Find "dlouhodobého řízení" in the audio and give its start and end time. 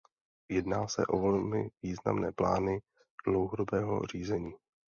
3.25-4.53